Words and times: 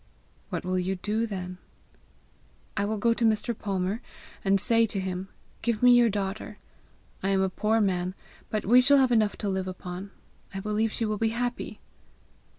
"What 0.49 0.65
will 0.65 0.79
you 0.79 0.95
do 0.95 1.27
then?" 1.27 1.59
"I 2.75 2.85
will 2.85 2.97
go 2.97 3.13
to 3.13 3.23
Mr. 3.23 3.55
Palmer, 3.55 4.01
and 4.43 4.59
say 4.59 4.87
to 4.87 4.99
him: 4.99 5.27
'Give 5.61 5.83
me 5.83 5.91
your 5.93 6.09
daughter. 6.09 6.57
I 7.21 7.29
am 7.29 7.41
a 7.41 7.49
poor 7.49 7.79
man, 7.79 8.15
but 8.49 8.65
we 8.65 8.81
shall 8.81 8.97
have 8.97 9.11
enough 9.11 9.37
to 9.37 9.47
live 9.47 9.67
upon. 9.67 10.09
I 10.55 10.59
believe 10.59 10.91
she 10.91 11.05
will 11.05 11.19
be 11.19 11.29
happy.'" 11.37 11.79